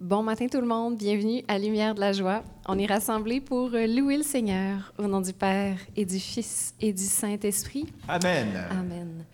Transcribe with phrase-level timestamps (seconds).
[0.00, 2.44] Bon matin tout le monde, bienvenue à Lumière de la Joie.
[2.68, 6.74] On est rassemblés pour euh, louer le Seigneur au nom du Père et du Fils
[6.82, 7.86] et du Saint-Esprit.
[8.06, 8.46] Amen.
[8.70, 9.24] Amen.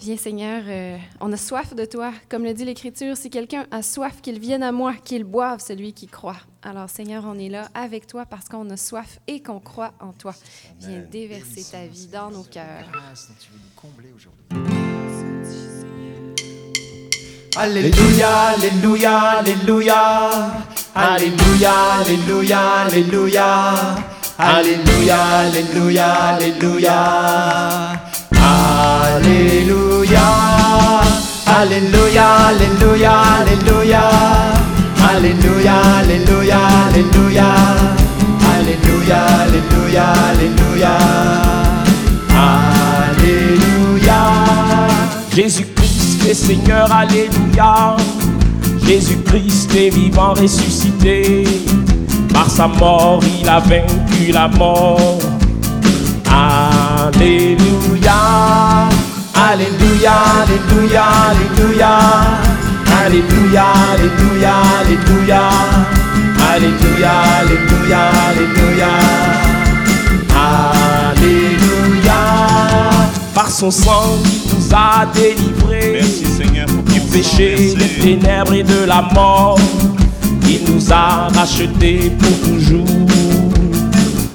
[0.00, 2.12] Viens Seigneur, euh, on a soif de toi.
[2.28, 5.92] Comme le dit l'Écriture, si quelqu'un a soif, qu'il vienne à moi, qu'il boive celui
[5.92, 6.40] qui croit.
[6.62, 10.12] Alors Seigneur, on est là avec toi parce qu'on a soif et qu'on croit en
[10.12, 10.34] toi.
[10.80, 12.90] Viens déverser ta vie dans nos cœurs.
[12.90, 15.95] Grâce dont tu veux nous combler aujourd'hui.
[17.58, 20.00] Alléluia, Alléluia, Alléluia.
[20.94, 23.48] Alléluia, Alléluia, Alléluia.
[24.38, 26.98] Alléluia, Alléluia, Alléluia.
[29.16, 30.26] Alléluia.
[31.46, 34.04] Alléluia, Alléluia, Alléluia.
[35.08, 37.48] Alléluia, Alléluia, Alléluia.
[38.52, 40.94] Alléluia, Alléluia, Alléluia.
[43.16, 44.20] Alléluia.
[45.34, 45.85] Jésus-Christ
[46.34, 47.96] Seigneur, Alléluia.
[48.84, 51.44] Jésus-Christ est vivant, ressuscité.
[52.32, 55.18] Par sa mort, il a vaincu la mort.
[56.28, 58.12] Alléluia.
[59.34, 61.98] Alléluia, Alléluia, Alléluia.
[63.04, 65.42] Alléluia, Alléluia, Alléluia.
[66.52, 68.92] Alléluia, Alléluia, Alléluia.
[71.10, 72.20] Alléluia.
[73.34, 75.75] Par son sang, il nous a délivrés.
[75.98, 79.58] Merci Seigneur pour du péché, des ténèbres et de la mort.
[80.42, 82.84] Il nous a rachetés pour toujours.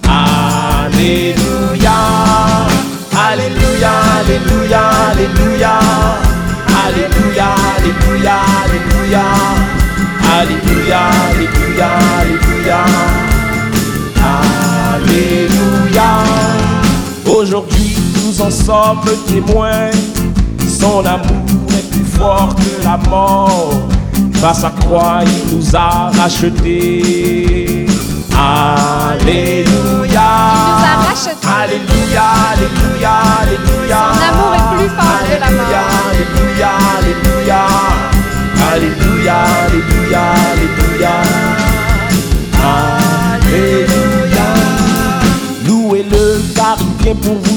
[0.10, 1.92] Alléluia.
[3.16, 5.80] Alléluia, Alléluia, Alléluia.
[6.84, 9.26] Alléluia, Alléluia, Alléluia.
[10.40, 11.90] Alléluia, Alléluia,
[12.22, 12.82] Alléluia.
[14.96, 16.10] Alléluia.
[17.28, 17.96] Aujourd'hui,
[18.26, 19.92] nous en sommes témoins.
[20.82, 23.74] Son amour est plus fort que la mort.
[24.42, 27.86] Par sa croix, il nous a rachetés.
[28.36, 29.68] Alléluia.
[29.68, 31.48] Il nous a rachetés.
[31.62, 34.02] Alléluia, Alléluia, Alléluia.
[34.16, 35.70] Son amour est plus fort que la mort.
[36.10, 37.62] Alléluia, Alléluia,
[38.74, 39.38] Alléluia.
[39.70, 41.14] Alléluia, Alléluia,
[43.44, 44.48] Alléluia.
[45.68, 46.26] Louez-le
[46.56, 47.51] car il vient pour vous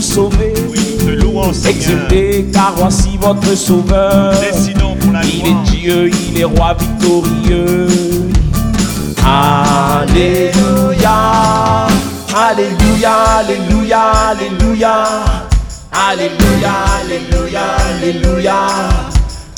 [1.53, 4.35] Exultez car voici votre sauveur.
[4.41, 5.57] Décidons pour la Il gloire.
[5.67, 7.87] est Dieu, il est roi victorieux.
[9.25, 11.17] Alléluia.
[12.35, 14.01] Alléluia, Alléluia,
[14.31, 14.95] Alléluia.
[15.93, 18.57] Alléluia, Alléluia, Alléluia.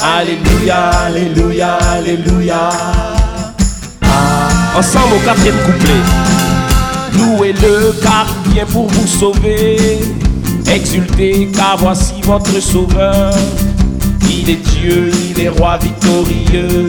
[0.00, 2.68] Alléluia, Alléluia, Alléluia.
[4.76, 6.02] Ensemble au quatrième couplet.
[7.14, 10.00] Louez-le car il vient pour vous sauver.
[10.68, 13.32] Exultez car voici votre sauveur.
[14.28, 16.88] Il est Dieu, il est roi victorieux.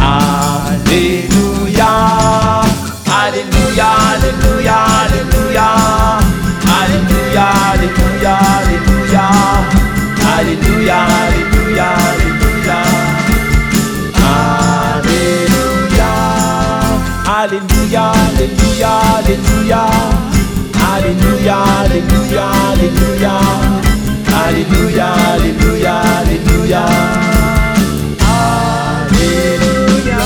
[0.00, 1.86] Alléluia.
[3.06, 5.68] Alléluia, Alléluia, Alléluia.
[6.80, 9.26] Alléluia, Alléluia, Alléluia.
[10.38, 12.78] Alléluia, Alléluia, Alléluia.
[15.02, 16.10] Alléluia.
[17.42, 20.29] Alléluia, Alléluia, Alléluia.
[20.92, 23.34] Alléluia, Alléluia, Alléluia.
[24.46, 26.84] Alléluia, Alléluia, Alléluia.
[29.00, 30.18] Alléluia.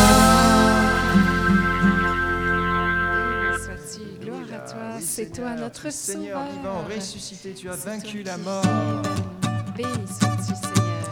[3.58, 8.62] Sois-tu, gloire à toi, c'est toi notre Seigneur vivant, ressuscité, tu as vaincu la mort.
[9.76, 11.06] Béni sois-tu, Seigneur.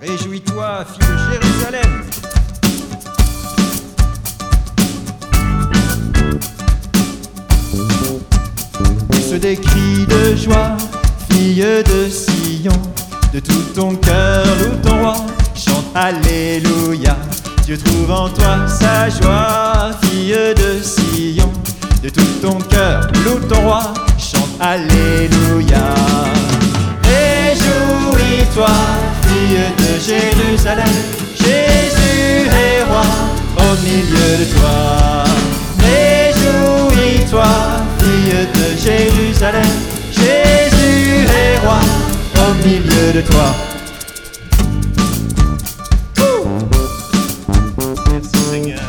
[0.00, 2.23] Réjouis-toi, fille de Jérusalem.
[9.38, 10.76] Des cris de joie,
[11.30, 12.72] fille de Sion.
[13.32, 15.16] De tout ton cœur, loue ton roi,
[15.54, 17.16] chante Alléluia.
[17.64, 21.50] Dieu trouve en toi sa joie, fille de Sion.
[22.02, 25.94] De tout ton cœur, loue ton roi, chante Alléluia.
[27.02, 28.68] Réjouis-toi,
[29.22, 30.94] fille de Jérusalem,
[31.36, 33.04] Jésus est roi
[33.56, 35.24] au milieu de toi.
[35.80, 37.46] Réjouis-toi,
[38.54, 39.62] de Jérusalem,
[40.12, 41.80] Jésus est roi
[42.36, 43.54] au milieu de toi.
[48.10, 48.80] Merci Seigneur.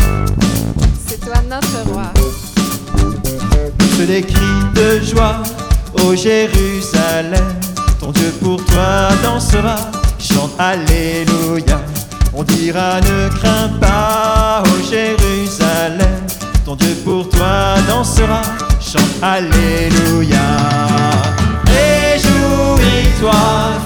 [1.08, 2.12] C'est toi notre roi.
[3.78, 5.38] Pousse des cris de joie,
[6.04, 7.46] ô Jérusalem.
[8.00, 9.78] Ton Dieu pour toi dansera,
[10.20, 11.80] chante Alléluia.
[12.34, 16.26] On dira ne crains pas, ô Jérusalem.
[16.66, 18.42] Ton Dieu pour toi dansera,
[19.22, 20.48] Alléluia.
[21.68, 23.42] Réjouis-toi,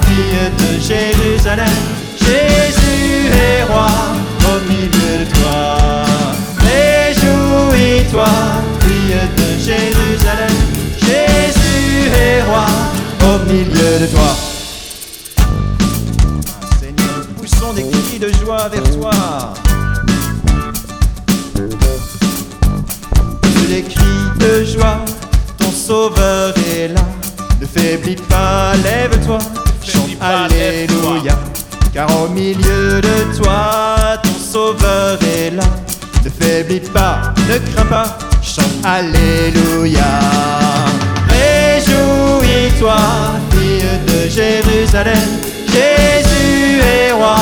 [0.06, 1.78] fille de Jérusalem,
[2.20, 3.90] Jésus est roi
[4.46, 5.78] au milieu de toi.
[6.58, 8.32] Réjouis-toi,
[8.82, 10.58] fille de Jérusalem,
[11.00, 12.68] Jésus est roi
[13.24, 14.32] au milieu de toi.
[16.80, 19.54] Seigneur, poussons des cris de joie vers toi.
[23.70, 24.02] Les cris
[24.40, 25.06] de joie,
[25.60, 27.02] ton sauveur est là.
[27.62, 29.38] Ne faiblis pas, lève-toi,
[29.84, 30.46] chante pas.
[30.46, 31.38] Alléluia.
[31.94, 35.64] Car au milieu de toi, ton sauveur est là.
[36.26, 40.20] Ne faiblis pas, ne crains pas, chante Alléluia.
[41.30, 42.98] Réjouis-toi,
[43.52, 45.30] fille de Jérusalem,
[45.68, 47.36] Jésus est roi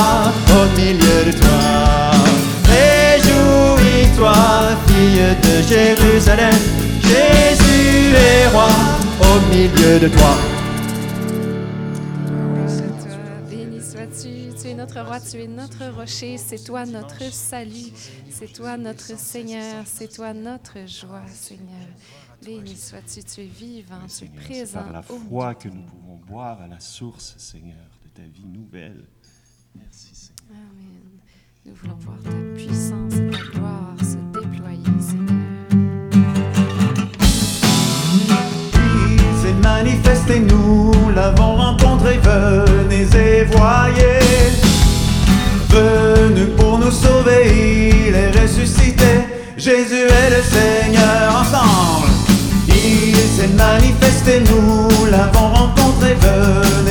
[5.68, 6.54] Jérusalem,
[7.02, 8.70] Jésus est roi
[9.20, 10.34] au milieu de toi.
[13.82, 14.54] Sois-tu.
[14.58, 16.38] Tu es notre roi, tu es notre rocher.
[16.38, 17.92] C'est toi notre salut.
[18.30, 19.84] C'est toi notre Seigneur.
[19.84, 21.88] C'est toi notre joie, Seigneur.
[22.42, 23.22] Béni sois-tu.
[23.22, 24.80] Tu es vivant, tu es présent.
[24.80, 29.04] par la foi que nous pouvons boire à la source, Seigneur, de ta vie nouvelle.
[29.74, 30.62] Merci, Seigneur.
[30.70, 31.20] Amen.
[31.66, 35.37] Nous voulons voir ta puissance et ta gloire se déployer, Seigneur.
[49.78, 52.08] Jésus est le Seigneur ensemble.
[52.66, 56.87] Il s'est manifesté, nous l'avons rencontré, venez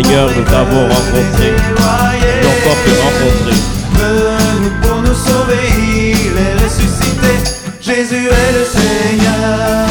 [0.00, 1.50] Seigneur, nous t'avons rencontré.
[1.70, 3.58] Nous encore te rencontrer.
[3.94, 7.32] Venu pour nous sauver, il est ressuscité.
[7.80, 9.88] Jésus est le Seigneur,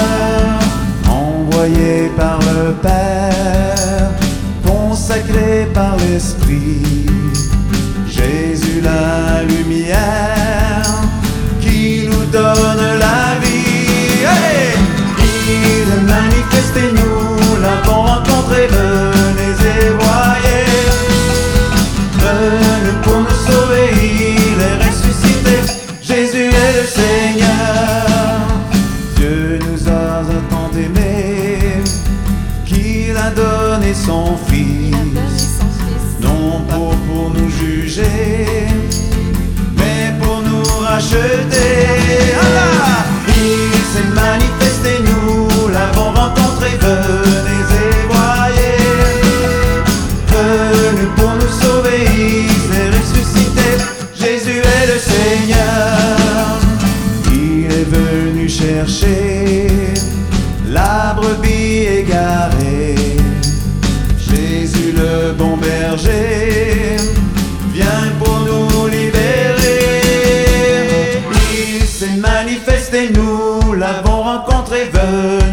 [1.10, 4.10] envoyé par le Père,
[4.66, 7.06] consacré par l'Esprit.
[8.08, 10.86] Jésus la lumière
[11.60, 14.24] qui nous donne la vie.
[15.50, 19.17] Il est manifesté, nous l'avons rencontré, venez
[33.94, 35.60] son Fils,
[36.22, 38.68] non pour, pour nous juger,
[39.76, 42.34] mais pour nous racheter.
[42.42, 47.57] Allah il s'est manifesté, nous l'avons rencontré, venez
[74.78, 75.47] rencontré,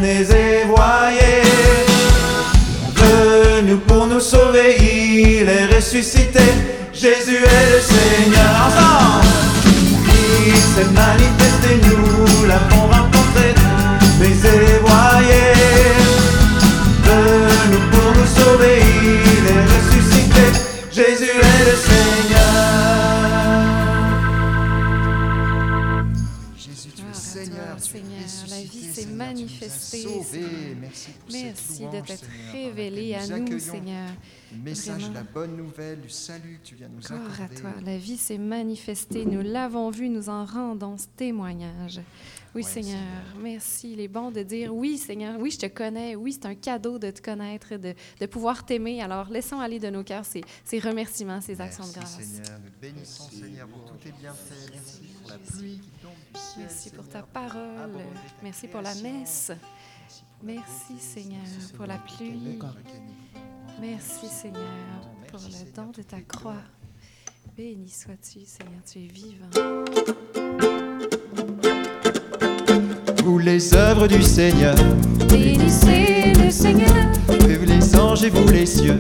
[34.75, 37.61] message de la bonne nouvelle, du salut que tu viens nous Gloire à accorder.
[37.61, 37.71] toi.
[37.85, 39.25] La vie s'est manifestée.
[39.25, 40.09] Nous l'avons vu.
[40.09, 42.01] Nous en rendons ce témoignage.
[42.55, 43.01] Oui, Ouais, Seigneur.
[43.43, 43.93] Merci.
[43.95, 45.41] Il est bon de dire oui, Seigneur.
[45.41, 46.15] Oui, je te connais.
[46.15, 49.03] Oui, c'est un cadeau de te connaître, de, de pouvoir t'aimer.
[49.03, 52.29] Alors, laissons aller de nos cœurs ces, ces remerciements, ces actions de Merci grâce.
[52.29, 54.71] Seigneur, nous te bénissons Seigneur pour tous tes bienfaits.
[54.73, 56.67] Merci pour la pluie qui tombe du ciel.
[56.69, 57.91] Merci pour ta Seigneur, parole.
[58.43, 59.51] Merci pour la messe.
[59.51, 61.43] Merci pour la Merci, beauté, Seigneur,
[61.77, 62.59] pour la pluie.
[63.81, 64.63] Merci, Seigneur,
[65.31, 66.63] pour le don de ta croix.
[67.57, 69.85] Béni sois-tu, Seigneur, tu es vivant.
[73.25, 74.75] vous les œuvres du Seigneur,
[75.29, 76.95] Bénissez le Seigneur,
[77.29, 78.99] vous les anges et vous les cieux,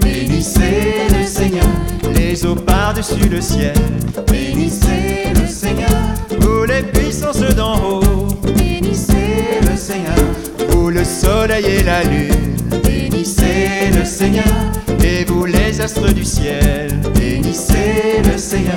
[0.00, 1.66] Bénissez le Seigneur,
[2.14, 3.74] les eaux par-dessus le ciel,
[4.28, 5.90] bénissez le Seigneur,
[6.40, 8.26] vous les puissances d'en haut,
[8.56, 10.16] bénissez le Seigneur,
[10.68, 12.51] vous le soleil et la lune,
[13.22, 14.44] bénissez le Seigneur,
[15.04, 18.74] et vous les astres du ciel, bénissez le Seigneur,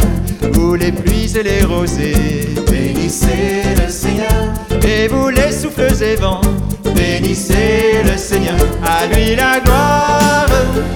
[0.54, 4.54] vous les pluies et les rosées, bénissez le Seigneur,
[4.88, 6.42] et vous les souffles et vents,
[6.94, 10.48] bénissez le Seigneur, à lui la gloire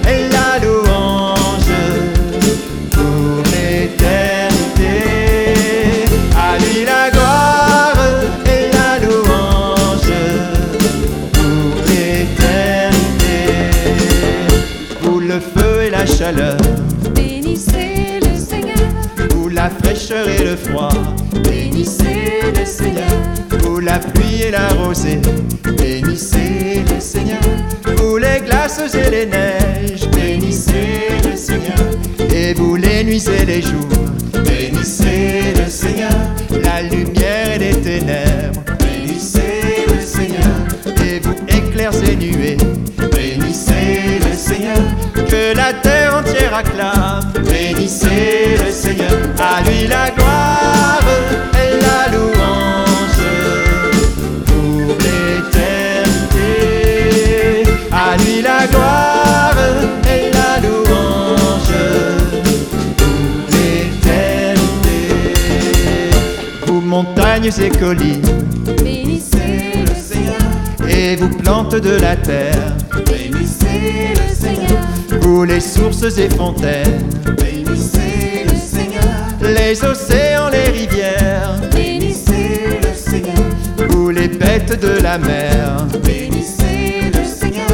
[0.08, 0.39] et la
[25.78, 27.38] bénissez le Seigneur,
[27.96, 31.78] vous les glaces et les neiges, bénissez le Seigneur,
[32.34, 33.86] et vous les nuits et les jours.
[34.32, 36.10] bénissez le Seigneur,
[36.64, 40.66] la lumière et les ténèbres, bénissez le Seigneur,
[41.06, 42.56] et vous éclairs et nuées,
[43.12, 44.82] bénissez le Seigneur,
[45.14, 50.09] que la terre entière acclame, bénissez le Seigneur, à lui la
[67.50, 68.22] montagnes et collines,
[68.82, 72.76] bénissez le Seigneur, et vous plantes de la terre,
[73.06, 74.78] bénissez le Seigneur,
[75.20, 79.02] vous les sources et fontaines, bénissez le Seigneur,
[79.42, 87.24] les océans, les rivières, bénissez le Seigneur, vous les bêtes de la mer, bénissez le
[87.24, 87.68] Seigneur,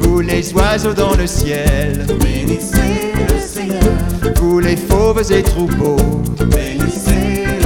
[0.00, 7.59] vous les oiseaux dans le ciel, bénissez le Seigneur, vous les fauves et troupeaux, bénissez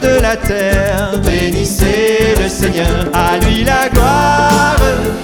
[0.00, 4.76] de la terre, bénissez le Seigneur, à lui la gloire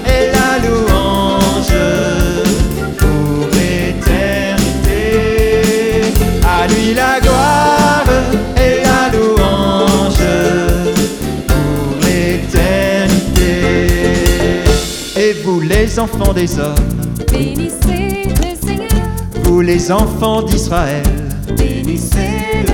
[0.06, 1.74] et la louange.
[2.98, 4.92] Pour l'éternité.
[6.44, 8.04] À lui la gloire
[8.56, 10.24] et la louange.
[11.46, 13.52] Pour l'éternité.
[15.16, 16.74] Et vous les enfants des hommes,
[17.30, 18.88] bénissez le Seigneur,
[19.44, 21.02] vous les enfants d'Israël,
[21.56, 22.73] bénissez le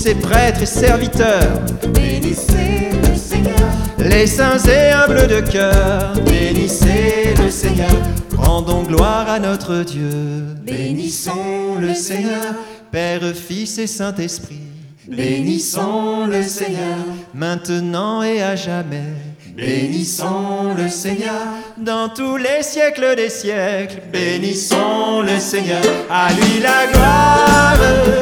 [0.00, 1.60] ces prêtres et serviteurs,
[1.92, 7.90] bénissez le Seigneur, les saints et humbles de cœur, bénissez le Seigneur,
[8.34, 10.56] rendons gloire à notre Dieu.
[10.64, 12.54] bénissons le Seigneur,
[12.90, 14.62] Père, Fils et Saint-Esprit,
[15.06, 16.96] bénissons le Seigneur,
[17.34, 19.12] maintenant et à jamais,
[19.54, 21.42] bénissons le Seigneur,
[21.76, 27.76] dans tous les siècles des siècles, bénissons le Seigneur, à lui la gloire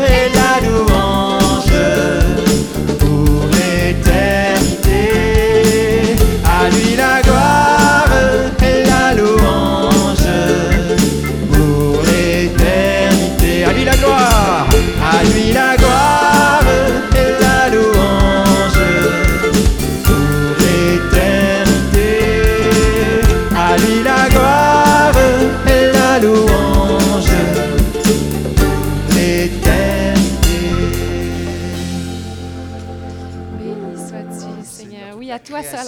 [0.08, 1.37] et la louange
[2.98, 4.57] pour l'éternité.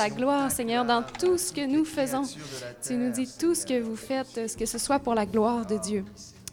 [0.01, 2.23] La gloire Seigneur dans tout ce que nous faisons.
[2.83, 5.77] Tu nous dis tout ce que vous faites, que ce soit pour la gloire de
[5.77, 6.07] Dieu.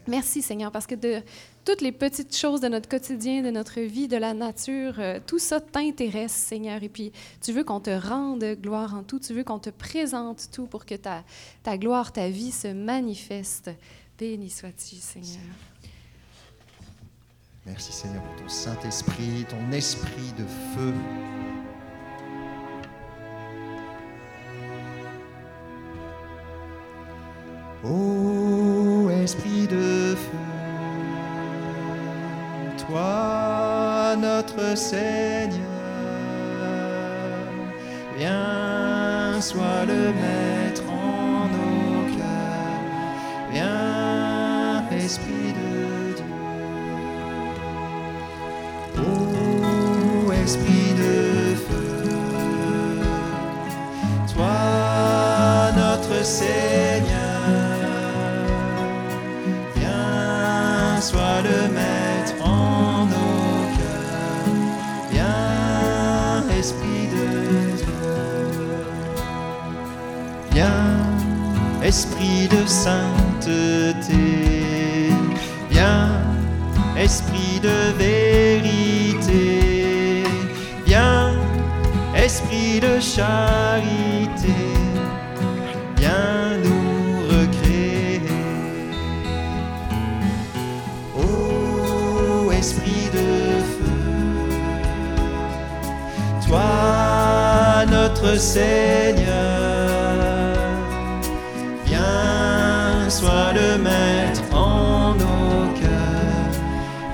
[0.05, 1.21] Merci Seigneur, parce que de
[1.63, 5.39] toutes les petites choses de notre quotidien, de notre vie, de la nature, euh, tout
[5.39, 6.83] ça t'intéresse Seigneur.
[6.83, 10.49] Et puis tu veux qu'on te rende gloire en tout, tu veux qu'on te présente
[10.51, 11.23] tout pour que ta,
[11.63, 13.69] ta gloire, ta vie se manifeste.
[14.17, 15.43] Béni sois-tu Seigneur.
[17.65, 20.93] Merci Seigneur pour ton Saint-Esprit, ton esprit de feu.
[27.83, 30.37] Ô esprit de feu,
[32.87, 35.61] toi notre Seigneur,
[38.17, 42.81] viens, sois le maître en nos cœurs,
[43.51, 46.25] viens, esprit de Dieu.
[48.97, 50.76] Ô esprit
[61.07, 64.51] sois le maître en nos cœurs,
[65.09, 67.27] viens, Esprit de
[67.81, 68.07] Dieu.
[70.51, 70.99] Viens,
[71.81, 74.25] Esprit de sainteté.
[75.69, 76.11] Viens,
[76.97, 79.43] Esprit de vérité.
[80.85, 81.31] Viens,
[82.15, 84.86] Esprit de charité.
[98.19, 99.27] Seigneur,
[101.85, 106.57] viens, sois le maître en nos cœurs,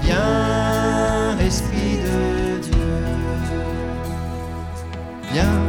[0.01, 2.97] viens, Esprit de Dieu,
[5.31, 5.61] viens,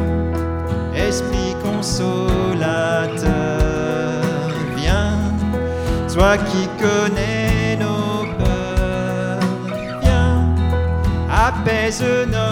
[0.96, 3.22] Esprit consolateur,
[4.76, 5.18] viens,
[6.12, 9.40] toi qui connais nos peurs,
[10.00, 10.54] viens,
[11.30, 12.43] apaise notre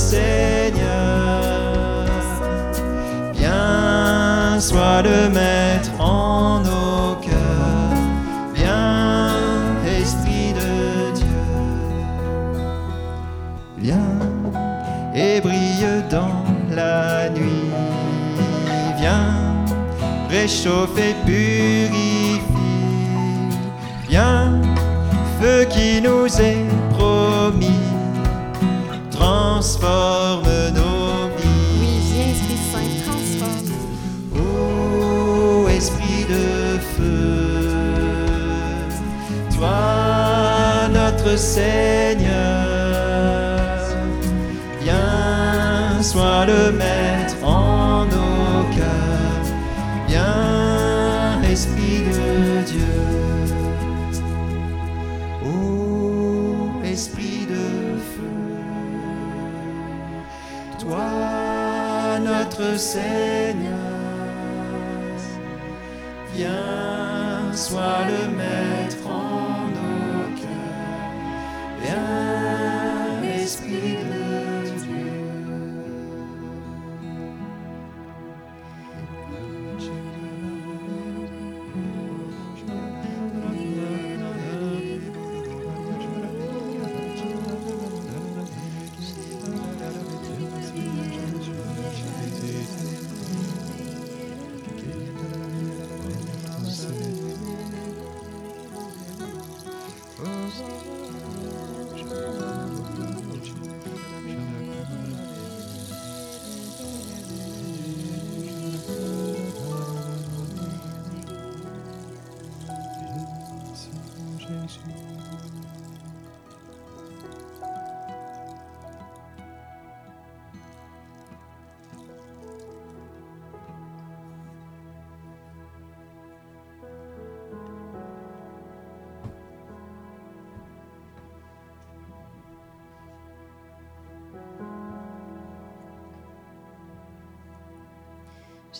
[0.00, 0.80] Seigneur,
[3.34, 7.98] viens, sois le maître en nos cœurs,
[8.54, 9.28] viens,
[10.00, 11.44] Esprit de Dieu,
[13.76, 14.18] viens
[15.14, 17.70] et brille dans la nuit,
[18.96, 19.36] viens,
[20.30, 22.40] réchauffe et purifie,
[24.08, 24.60] viens,
[25.40, 26.69] feu qui nous est
[41.50, 42.30] Seigneur,
[44.80, 49.48] viens, sois le maître en nos cœurs,
[50.06, 52.94] viens, Esprit de Dieu.
[55.44, 58.36] Ô Esprit de feu,
[60.78, 63.74] toi notre Seigneur,
[66.32, 68.79] viens, sois le maître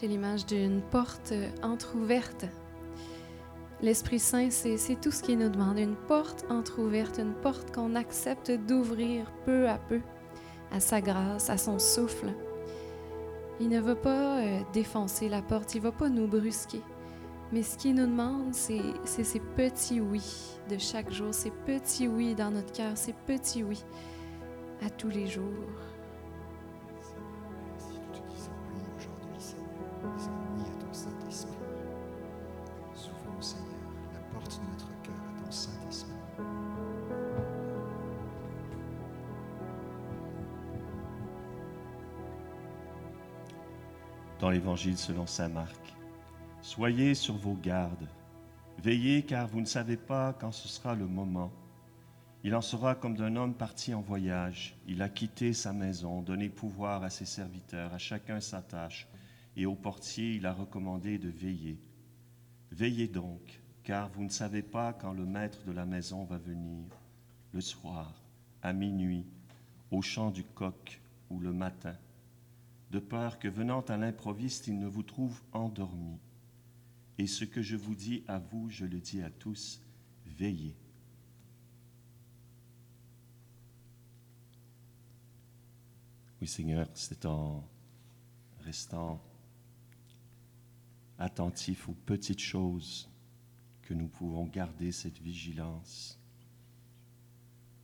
[0.00, 2.46] J'ai l'image d'une porte entr'ouverte.
[3.82, 5.78] L'Esprit Saint, c'est tout ce qu'il nous demande.
[5.78, 10.00] Une porte entr'ouverte, une porte qu'on accepte d'ouvrir peu à peu
[10.72, 12.32] à sa grâce, à son souffle.
[13.60, 16.80] Il ne va pas euh, défoncer la porte, il ne va pas nous brusquer.
[17.52, 20.24] Mais ce qu'il nous demande, c'est ces petits oui
[20.70, 23.84] de chaque jour, ces petits oui dans notre cœur, ces petits oui
[24.82, 25.44] à tous les jours.
[44.40, 45.94] Dans l'Évangile selon Saint Marc.
[46.62, 48.08] Soyez sur vos gardes,
[48.82, 51.52] veillez car vous ne savez pas quand ce sera le moment.
[52.42, 54.74] Il en sera comme d'un homme parti en voyage.
[54.86, 59.08] Il a quitté sa maison, donné pouvoir à ses serviteurs, à chacun sa tâche,
[59.56, 61.78] et au portier il a recommandé de veiller.
[62.72, 66.86] Veillez donc, car vous ne savez pas quand le maître de la maison va venir,
[67.52, 68.14] le soir,
[68.62, 69.26] à minuit,
[69.90, 71.94] au chant du coq ou le matin
[72.90, 76.18] de peur que venant à l'improviste, il ne vous trouve endormi.
[77.18, 79.80] Et ce que je vous dis à vous, je le dis à tous,
[80.26, 80.74] veillez.
[86.40, 87.62] Oui, Seigneur, c'est en
[88.60, 89.22] restant
[91.18, 93.08] attentifs aux petites choses
[93.82, 96.18] que nous pouvons garder cette vigilance.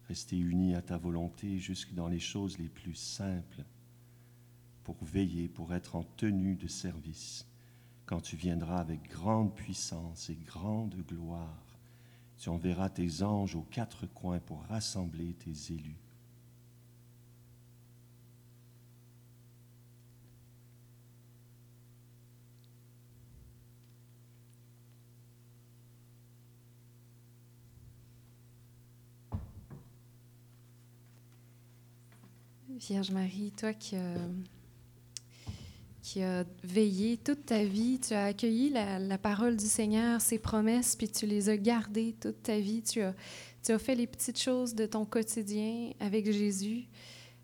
[0.09, 3.65] Rester unis à ta volonté jusque dans les choses les plus simples
[4.87, 7.45] pour veiller, pour être en tenue de service
[8.05, 11.77] quand tu viendras avec grande puissance et grande gloire.
[12.39, 15.99] Tu enverras tes anges aux quatre coins pour rassembler tes élus.
[32.69, 34.29] Vierge Marie, toi qui as,
[36.07, 40.95] qui as veillé toute ta vie, tu as accueilli la, parole du Seigneur, ses promesses,
[40.95, 42.81] puis tu les as gardées toute ta vie.
[42.81, 43.13] Tu as,
[43.65, 46.85] tu as fait les petites choses de ton quotidien avec Jésus.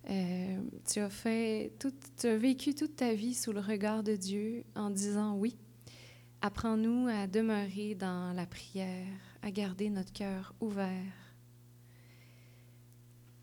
[0.08, 1.72] Euh, tu, as fait
[2.16, 5.56] tu as vécu toute ta vie sous le regard de Dieu en disant oui.
[6.40, 9.08] Apprends-nous à demeurer dans la prière,
[9.42, 11.12] à garder notre cœur ouvert.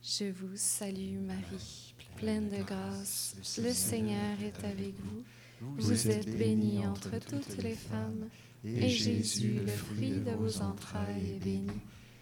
[0.01, 3.35] Je vous salue Marie, pleine de grâce.
[3.63, 5.23] Le Seigneur est avec vous.
[5.61, 8.29] Vous êtes bénie entre toutes les femmes,
[8.63, 11.71] et Jésus, le fruit de vos entrailles, est béni.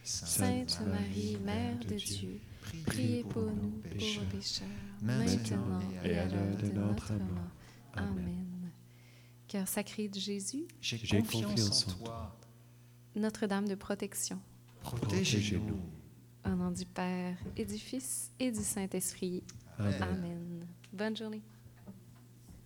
[0.04, 2.40] Sainte Marie, Mère de Dieu,
[2.86, 4.68] priez pour nous pauvres pécheurs,
[5.02, 7.52] maintenant et à l'heure de notre mort.
[7.96, 8.72] Amen.
[9.48, 12.40] Cœur sacré de Jésus, J'ai confiance en toi.
[13.16, 14.40] Notre-Dame de protection,
[14.82, 15.82] Protégez-nous.
[16.46, 19.44] au nom du Père et du Fils et du Saint-Esprit.
[19.80, 20.02] Amen.
[20.02, 20.68] Amen.
[20.94, 21.42] Bonne journée.